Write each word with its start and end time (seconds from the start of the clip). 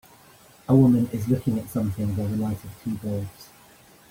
A 0.67 0.75
woman 0.75 1.07
is 1.13 1.27
looking 1.27 1.59
at 1.59 1.69
something 1.69 2.11
by 2.15 2.23
the 2.25 2.35
light 2.35 2.63
of 2.63 2.71
two 2.83 2.95
bulbs. 3.03 3.49